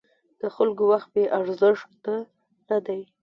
د 0.41 0.43
خلکو 0.55 0.83
وخت 0.91 1.09
بې 1.13 1.23
ارزښته 1.37 2.15
نه 2.69 2.77
دی. 2.85 3.01